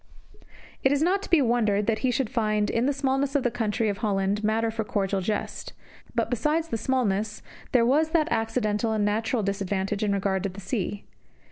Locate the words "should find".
2.09-2.71